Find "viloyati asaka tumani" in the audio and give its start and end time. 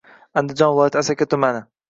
0.73-1.61